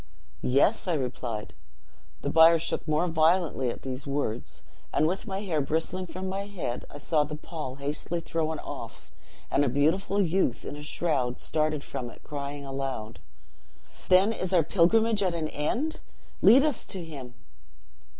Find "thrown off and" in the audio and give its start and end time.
8.19-9.63